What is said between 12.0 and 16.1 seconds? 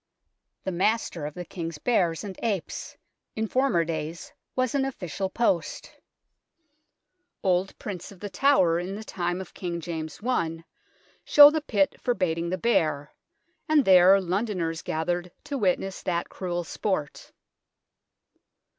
for baiting the bear, and there Londoners gathered to witness